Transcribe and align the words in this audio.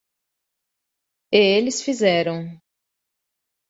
E 1.31 1.41
eles 1.59 1.83
fizeram. 1.85 2.39